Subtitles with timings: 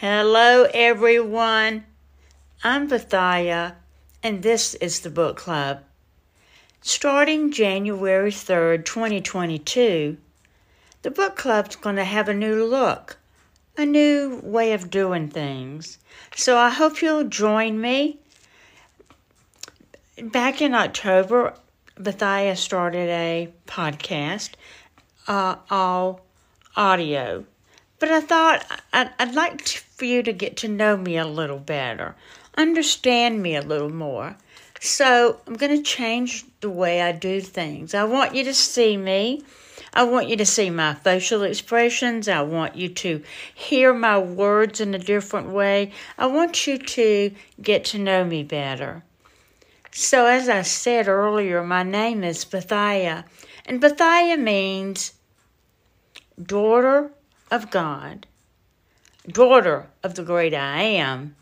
[0.00, 1.84] Hello, everyone.
[2.62, 3.74] I'm Bithiah,
[4.22, 5.80] and this is the book club.
[6.80, 10.16] Starting January 3rd, 2022,
[11.02, 13.18] the book club's going to have a new look,
[13.76, 15.98] a new way of doing things.
[16.36, 18.20] So I hope you'll join me.
[20.22, 21.54] Back in October,
[21.96, 24.50] Bithiah started a podcast,
[25.26, 26.24] uh, all
[26.76, 27.44] audio.
[27.98, 31.26] But I thought I'd, I'd like to, for you to get to know me a
[31.26, 32.14] little better,
[32.56, 34.36] understand me a little more.
[34.80, 37.94] So I'm going to change the way I do things.
[37.94, 39.42] I want you to see me.
[39.92, 42.28] I want you to see my facial expressions.
[42.28, 43.22] I want you to
[43.54, 45.92] hear my words in a different way.
[46.16, 49.02] I want you to get to know me better.
[49.90, 53.24] So, as I said earlier, my name is Bithiah,
[53.66, 55.14] and Bithiah means
[56.40, 57.10] daughter
[57.50, 58.26] of God,
[59.26, 61.36] daughter of the great I am,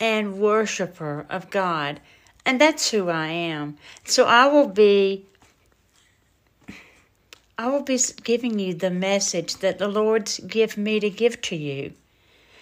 [0.00, 2.00] and worshiper of God.
[2.44, 3.76] And that's who I am.
[4.04, 5.26] So I will be
[7.58, 11.56] I will be giving you the message that the Lord's give me to give to
[11.56, 11.94] you.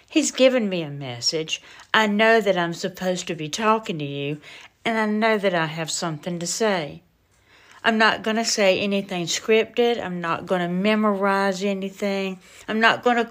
[0.08, 1.60] He's given me a message.
[1.92, 4.40] I know that I'm supposed to be talking to you,
[4.84, 7.02] and I know that I have something to say.
[7.86, 10.02] I'm not going to say anything scripted.
[10.02, 12.38] I'm not going to memorize anything.
[12.66, 13.30] I'm not going to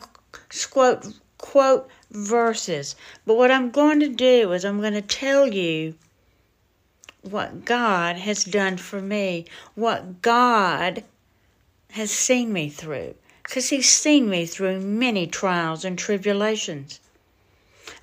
[0.70, 1.08] quote
[1.40, 2.96] quote verses.
[3.26, 5.96] But what I'm going to do is I'm going to tell you
[7.22, 9.46] what God has done for me,
[9.76, 11.04] what God
[11.92, 17.00] has seen me through, because He's seen me through many trials and tribulations.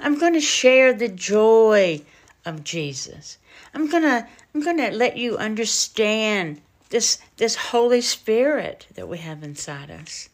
[0.01, 2.03] I'm going to share the joy
[2.45, 3.39] of Jesus.
[3.75, 6.61] I'm going to I'm going to let you understand
[6.91, 10.29] this this Holy Spirit that we have inside us.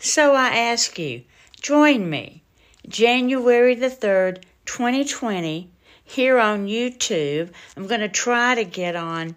[0.00, 1.24] So I ask you,
[1.60, 2.42] join me
[2.88, 5.70] January the 3rd, 2020
[6.04, 7.50] here on YouTube.
[7.76, 9.34] I'm going to try to get on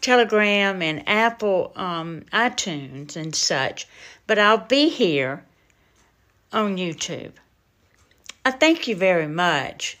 [0.00, 3.86] Telegram and Apple um, iTunes and such,
[4.26, 5.44] but I'll be here
[6.52, 7.32] on YouTube.
[8.44, 9.97] I thank you very much,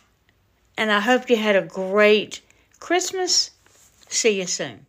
[0.78, 2.40] and I hope you had a great
[2.78, 3.50] Christmas.
[4.08, 4.86] See you soon.